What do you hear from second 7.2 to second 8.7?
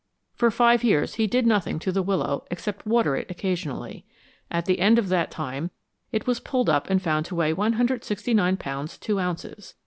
to weigh 169